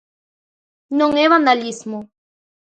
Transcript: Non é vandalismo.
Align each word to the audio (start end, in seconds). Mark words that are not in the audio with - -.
Non 0.99 1.11
é 1.23 1.25
vandalismo. 1.33 1.99